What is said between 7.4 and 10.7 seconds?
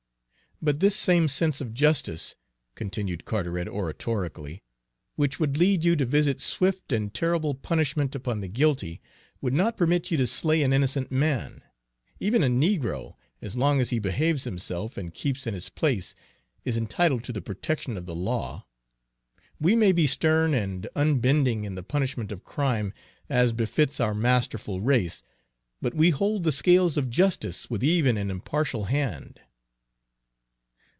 punishment upon the guilty, would not permit you to slay